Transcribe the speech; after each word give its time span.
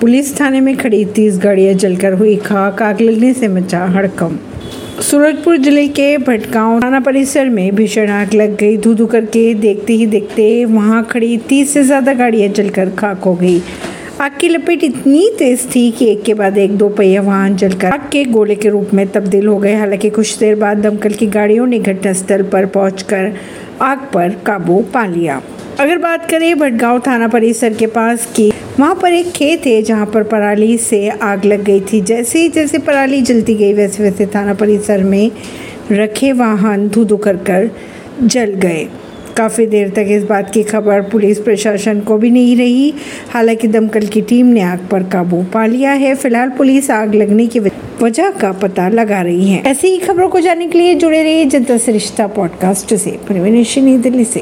Police 0.00 0.38
थाने 0.40 0.60
में 0.60 0.76
खड़ी 0.76 1.04
तीस 1.04 1.38
गाड़ियाँ 1.38 1.72
जलकर 1.74 2.12
हुई 2.12 2.34
खाक। 2.36 2.82
आग 2.82 3.00
लगने 3.00 3.32
से 3.34 3.48
मचा 3.48 3.84
हड़कम 3.94 4.38
सूरजपुर 5.02 5.56
ज़िले 5.56 5.86
के 5.88 6.16
भटगांव 6.18 6.80
थाना 6.82 7.00
परिसर 7.00 7.48
में 7.48 7.74
भीषण 7.74 8.10
आग 8.10 8.34
लग 8.34 8.56
गई। 8.56 8.76
धू 8.76 8.94
धू 8.94 9.06
करके 9.06 9.42
देखते 9.54 9.92
ही 9.92 10.06
देखते 10.06 10.64
वहाँ 10.64 11.02
खड़ी 11.10 11.36
तीस 11.48 11.72
से 11.74 11.82
ज़्यादा 11.84 12.14
गाड़ियाँ 12.14 12.48
जलकर 12.48 12.90
खाक 12.90 13.24
हो 13.24 13.34
गई। 13.34 13.60
आग 14.20 14.38
की 14.40 14.48
लपेट 14.48 14.84
इतनी 14.84 15.28
तेज 15.38 15.68
थी 15.74 15.90
कि 15.90 16.10
एक 16.12 16.22
के 16.24 16.34
बाद 16.34 16.58
एक 16.58 16.76
दो 16.78 16.88
पहिया 16.88 17.22
वाहन 17.22 17.56
जलकर 17.56 17.92
आग 17.92 18.08
के 18.12 18.24
गोले 18.24 18.54
के 18.54 18.68
रूप 18.68 18.94
में 18.94 19.06
तब्दील 19.08 19.46
हो 19.46 19.58
गए। 19.58 19.74
हालाँकि 19.74 20.10
कुछ 20.10 20.38
देर 20.38 20.54
बाद 20.56 20.78
दमकल 20.78 21.12
की 21.12 21.26
गाड़ियों 21.28 21.66
ने 21.66 21.78
घटनास्थल 21.78 22.42
पर 22.52 22.66
पहुंचकर 22.68 23.32
आग 23.82 24.10
पर 24.14 24.42
काबू 24.46 24.84
पा 24.94 25.06
लिया। 25.06 25.42
अगर 25.80 25.98
बात 25.98 26.30
करें 26.30 26.58
भटगांव 26.58 26.98
थाना 27.06 27.28
परिसर 27.28 27.72
के 27.72 27.86
पास 27.86 28.28
की, 28.36 28.52
वहाँ 28.80 28.98
पर 29.02 29.12
एक 29.12 29.30
खेत 29.30 29.66
है 29.66 29.82
जहाँ 29.82 30.06
पर 30.06 30.22
पराली 30.22 30.78
से 30.78 31.08
आग 31.08 31.44
लग 31.44 31.64
गई 31.64 31.80
थी। 31.80 32.00
जैसे 32.00 32.38
ही 32.38 32.48
जैसे 32.48 32.78
पराली 32.78 33.22
जलती 33.22 33.54
गई, 33.54 33.72
वैसे 33.72 34.02
वैसे 34.02 34.26
थाना 34.26 34.54
परिसर 34.54 35.04
में 35.04 35.30
रखे 35.92 36.32
वाहन 36.32 36.88
धू 36.88 37.04
धू 37.04 37.16
कर 37.16 37.36
कर 37.36 37.70
जल 38.22 38.44
गए। 38.44 38.88
काफ़ी 39.36 39.66
देर 39.66 39.88
तक 39.88 40.06
इस 40.08 40.22
बात 40.22 40.50
की 40.54 40.62
खबर 40.62 41.00
पुलिस 41.00 41.38
प्रशासन 41.38 42.00
को 42.00 42.18
भी 42.18 42.30
नहीं 42.30 42.56
रही। 42.56 42.94
हालाँकि 43.30 43.68
दमकल 43.68 44.06
की 44.06 44.20
टीम 44.20 44.46
ने 44.46 44.60
आग 44.60 44.78
पर 44.90 45.02
काबू 45.02 45.42
पा 45.42 45.66
लिया 45.66 45.90
है। 45.90 46.14
फ़िलहाल 46.14 46.48
पुलिस 46.48 46.90
आग 46.90 47.14
लगने 47.14 47.46
की 47.46 47.60
वजह 48.02 48.30
का 48.30 48.52
पता 48.52 48.88
लगा 48.88 49.22
रही 49.22 49.50
है। 49.50 49.62
ऐसी 49.66 49.88
ही 49.88 49.98
खबरों 49.98 50.28
को 50.28 50.40
जानने 50.40 50.66
के 50.66 50.78
लिए 50.78 50.94
जुड़े 50.94 51.22
रहिए 51.22 51.44
जनता 51.44 51.78
से 51.78 51.92
रिश्ता 51.92 52.26
पॉडकास्ट 52.26 52.94
से। 52.94 53.10
परवीन 53.10 54.00
दिल्ली 54.00 54.24
से। 54.24 54.36